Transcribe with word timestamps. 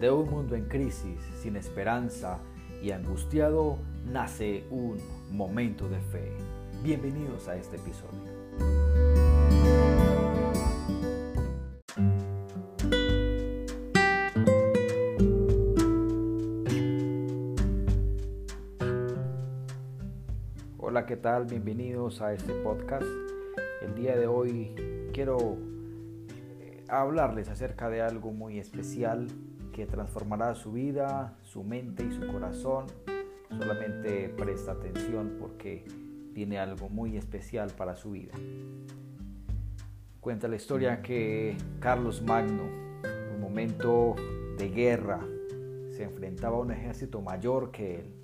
De 0.00 0.10
un 0.10 0.28
mundo 0.28 0.54
en 0.56 0.66
crisis, 0.66 1.18
sin 1.40 1.56
esperanza 1.56 2.38
y 2.82 2.90
angustiado, 2.90 3.78
nace 4.04 4.66
un 4.70 4.98
momento 5.30 5.88
de 5.88 5.98
fe. 6.00 6.32
Bienvenidos 6.84 7.48
a 7.48 7.56
este 7.56 7.76
episodio. 7.76 8.36
Hola, 20.76 21.06
¿qué 21.06 21.16
tal? 21.16 21.46
Bienvenidos 21.46 22.20
a 22.20 22.34
este 22.34 22.52
podcast. 22.52 23.06
El 23.80 23.94
día 23.94 24.14
de 24.14 24.26
hoy 24.26 24.74
quiero 25.14 25.56
eh, 26.60 26.84
hablarles 26.86 27.48
acerca 27.48 27.88
de 27.88 28.02
algo 28.02 28.30
muy 28.30 28.58
especial 28.58 29.28
que 29.76 29.84
transformará 29.84 30.54
su 30.54 30.72
vida, 30.72 31.36
su 31.42 31.62
mente 31.62 32.02
y 32.02 32.10
su 32.10 32.26
corazón. 32.32 32.86
Solamente 33.50 34.30
presta 34.30 34.72
atención 34.72 35.36
porque 35.38 35.84
tiene 36.32 36.58
algo 36.58 36.88
muy 36.88 37.18
especial 37.18 37.70
para 37.76 37.94
su 37.94 38.12
vida. 38.12 38.32
Cuenta 40.18 40.48
la 40.48 40.56
historia 40.56 41.02
que 41.02 41.58
Carlos 41.78 42.22
Magno, 42.22 42.62
en 43.04 43.34
un 43.34 43.40
momento 43.42 44.16
de 44.56 44.70
guerra, 44.70 45.20
se 45.90 46.04
enfrentaba 46.04 46.56
a 46.56 46.60
un 46.60 46.70
ejército 46.70 47.20
mayor 47.20 47.70
que 47.70 47.96
él. 47.96 48.14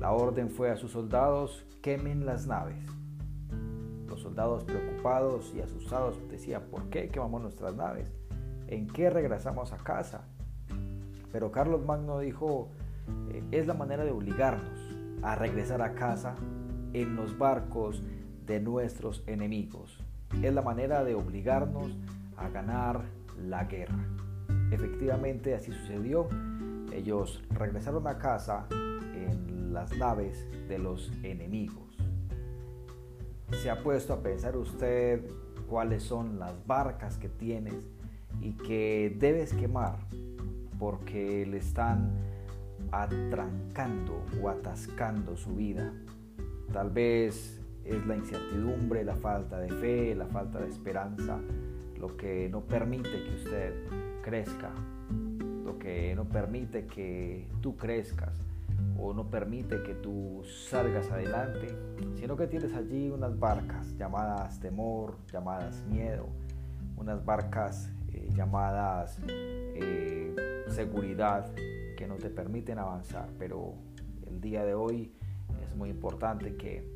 La 0.00 0.12
orden 0.12 0.48
fue 0.48 0.70
a 0.70 0.76
sus 0.78 0.92
soldados, 0.92 1.66
quemen 1.82 2.24
las 2.24 2.46
naves. 2.46 2.82
Los 4.08 4.22
soldados 4.22 4.64
preocupados 4.64 5.52
y 5.54 5.60
asustados 5.60 6.18
decían, 6.30 6.62
¿por 6.70 6.88
qué 6.88 7.10
quemamos 7.10 7.42
nuestras 7.42 7.76
naves? 7.76 8.10
¿En 8.68 8.86
qué 8.86 9.10
regresamos 9.10 9.74
a 9.74 9.76
casa? 9.76 10.26
Pero 11.36 11.52
Carlos 11.52 11.84
Magno 11.84 12.20
dijo, 12.20 12.70
eh, 13.28 13.44
es 13.50 13.66
la 13.66 13.74
manera 13.74 14.06
de 14.06 14.10
obligarnos 14.10 14.80
a 15.20 15.34
regresar 15.34 15.82
a 15.82 15.92
casa 15.92 16.34
en 16.94 17.14
los 17.14 17.36
barcos 17.36 18.02
de 18.46 18.58
nuestros 18.58 19.22
enemigos. 19.26 20.02
Es 20.42 20.54
la 20.54 20.62
manera 20.62 21.04
de 21.04 21.14
obligarnos 21.14 21.94
a 22.38 22.48
ganar 22.48 23.02
la 23.38 23.64
guerra. 23.64 24.02
Efectivamente 24.70 25.54
así 25.54 25.72
sucedió. 25.72 26.26
Ellos 26.90 27.44
regresaron 27.50 28.06
a 28.06 28.16
casa 28.16 28.66
en 28.70 29.74
las 29.74 29.94
naves 29.98 30.46
de 30.70 30.78
los 30.78 31.12
enemigos. 31.22 31.98
¿Se 33.62 33.68
ha 33.68 33.82
puesto 33.82 34.14
a 34.14 34.22
pensar 34.22 34.56
usted 34.56 35.22
cuáles 35.68 36.02
son 36.02 36.38
las 36.38 36.66
barcas 36.66 37.18
que 37.18 37.28
tienes 37.28 37.90
y 38.40 38.52
que 38.52 39.14
debes 39.18 39.52
quemar 39.52 39.98
porque 40.78 41.46
le 41.46 41.58
están 41.58 42.10
atrancando 42.92 44.24
o 44.42 44.48
atascando 44.48 45.36
su 45.36 45.54
vida. 45.54 45.92
Tal 46.72 46.90
vez 46.90 47.60
es 47.84 48.06
la 48.06 48.16
incertidumbre, 48.16 49.04
la 49.04 49.16
falta 49.16 49.58
de 49.58 49.68
fe, 49.68 50.14
la 50.14 50.26
falta 50.26 50.60
de 50.60 50.68
esperanza, 50.68 51.38
lo 51.98 52.16
que 52.16 52.48
no 52.48 52.62
permite 52.62 53.10
que 53.10 53.34
usted 53.34 53.74
crezca, 54.22 54.70
lo 55.64 55.78
que 55.78 56.14
no 56.14 56.24
permite 56.24 56.86
que 56.86 57.48
tú 57.60 57.76
crezcas 57.76 58.32
o 58.98 59.12
no 59.12 59.30
permite 59.30 59.82
que 59.82 59.94
tú 59.94 60.42
salgas 60.70 61.10
adelante, 61.10 61.68
sino 62.16 62.36
que 62.36 62.46
tienes 62.46 62.74
allí 62.74 63.10
unas 63.10 63.38
barcas 63.38 63.96
llamadas 63.96 64.58
temor, 64.60 65.16
llamadas 65.32 65.84
miedo, 65.86 66.26
unas 66.96 67.24
barcas 67.24 67.90
eh, 68.12 68.28
llamadas 68.34 69.20
seguridad 70.76 71.54
que 71.96 72.06
no 72.06 72.16
te 72.16 72.28
permiten 72.28 72.78
avanzar. 72.78 73.30
Pero 73.38 73.74
el 74.26 74.40
día 74.42 74.64
de 74.64 74.74
hoy 74.74 75.10
es 75.66 75.74
muy 75.74 75.88
importante 75.88 76.56
que 76.56 76.86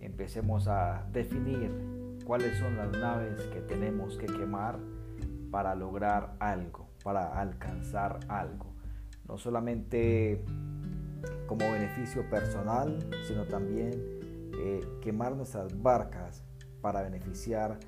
empecemos 0.00 0.66
a 0.66 1.06
definir 1.12 1.70
cuáles 2.24 2.58
son 2.58 2.76
las 2.78 2.90
naves 2.90 3.42
que 3.52 3.60
tenemos 3.60 4.16
que 4.16 4.26
quemar 4.26 4.78
para 5.50 5.74
lograr 5.74 6.36
algo, 6.40 6.88
para 7.04 7.38
alcanzar 7.38 8.20
algo. 8.28 8.72
No 9.26 9.36
solamente 9.36 10.42
como 11.46 11.70
beneficio 11.70 12.28
personal, 12.30 12.98
sino 13.26 13.44
también 13.44 13.90
eh, 14.54 14.80
quemar 15.02 15.36
nuestras 15.36 15.82
barcas 15.82 16.44
para 16.80 17.02
beneficiar 17.02 17.78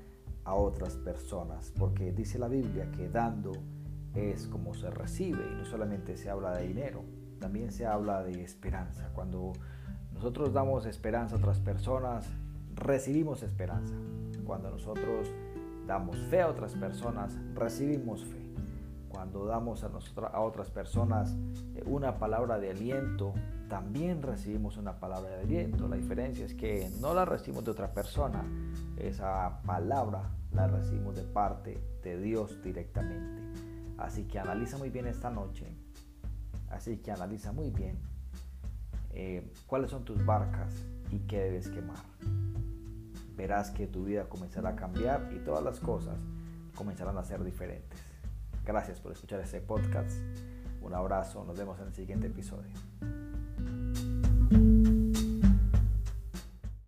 a 0.43 0.53
otras 0.53 0.97
personas, 0.97 1.71
porque 1.79 2.11
dice 2.11 2.37
la 2.37 2.47
Biblia 2.47 2.91
que 2.91 3.09
dando 3.09 3.53
es 4.15 4.47
como 4.47 4.73
se 4.73 4.89
recibe 4.89 5.43
y 5.51 5.55
no 5.55 5.65
solamente 5.65 6.17
se 6.17 6.29
habla 6.29 6.55
de 6.57 6.67
dinero, 6.67 7.03
también 7.39 7.71
se 7.71 7.85
habla 7.85 8.23
de 8.23 8.43
esperanza. 8.43 9.09
Cuando 9.13 9.53
nosotros 10.13 10.53
damos 10.53 10.85
esperanza 10.85 11.35
a 11.35 11.39
otras 11.39 11.59
personas, 11.59 12.29
recibimos 12.75 13.43
esperanza. 13.43 13.95
Cuando 14.45 14.69
nosotros 14.69 15.27
damos 15.87 16.17
fe 16.29 16.41
a 16.41 16.47
otras 16.47 16.73
personas, 16.75 17.37
recibimos 17.55 18.25
fe. 18.25 18.41
Cuando 19.09 19.45
damos 19.45 19.83
a, 19.83 19.89
a 20.27 20.39
otras 20.41 20.69
personas 20.71 21.35
eh, 21.75 21.83
una 21.85 22.17
palabra 22.17 22.59
de 22.59 22.71
aliento, 22.71 23.33
también 23.67 24.21
recibimos 24.21 24.77
una 24.77 24.99
palabra 24.99 25.29
de 25.31 25.43
aliento. 25.43 25.87
La 25.87 25.95
diferencia 25.95 26.45
es 26.45 26.53
que 26.53 26.89
no 26.99 27.13
la 27.13 27.25
recibimos 27.25 27.65
de 27.65 27.71
otra 27.71 27.93
persona, 27.93 28.43
esa 28.97 29.61
palabra 29.65 30.31
la 30.51 30.67
recibimos 30.67 31.15
de 31.15 31.23
parte 31.23 31.81
de 32.03 32.19
Dios 32.19 32.61
directamente. 32.61 33.70
Así 34.01 34.23
que 34.23 34.39
analiza 34.39 34.77
muy 34.77 34.89
bien 34.89 35.07
esta 35.07 35.29
noche. 35.29 35.67
Así 36.69 36.97
que 36.97 37.11
analiza 37.11 37.51
muy 37.51 37.69
bien 37.69 37.99
eh, 39.11 39.51
cuáles 39.67 39.91
son 39.91 40.05
tus 40.05 40.25
barcas 40.25 40.73
y 41.11 41.19
qué 41.19 41.39
debes 41.39 41.69
quemar. 41.69 42.03
Verás 43.35 43.71
que 43.71 43.87
tu 43.87 44.05
vida 44.05 44.27
comenzará 44.27 44.69
a 44.69 44.75
cambiar 44.75 45.31
y 45.33 45.39
todas 45.39 45.63
las 45.63 45.79
cosas 45.79 46.17
comenzarán 46.75 47.17
a 47.17 47.23
ser 47.23 47.43
diferentes. 47.43 47.99
Gracias 48.65 48.99
por 48.99 49.11
escuchar 49.11 49.39
este 49.39 49.61
podcast. 49.61 50.11
Un 50.81 50.93
abrazo. 50.93 51.43
Nos 51.43 51.57
vemos 51.57 51.79
en 51.79 51.87
el 51.87 51.93
siguiente 51.93 52.27
episodio. 52.27 52.71